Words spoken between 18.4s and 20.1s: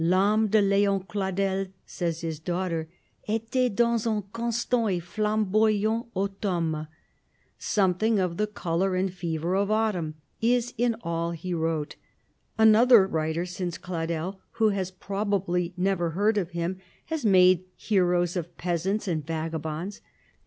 peasants and vagabonds.